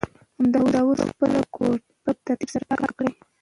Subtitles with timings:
[0.37, 3.09] همدا اوس خپله کوټه په ترتیب سره پاکه کړه.